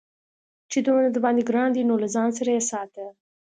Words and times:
چې 0.71 0.77
دومره 0.85 1.07
درباندې 1.15 1.43
گران 1.49 1.69
دى 1.73 1.83
نو 1.89 1.95
له 2.03 2.07
ځان 2.15 2.29
سره 2.37 2.49
يې 2.55 2.61
ساته. 2.71 3.05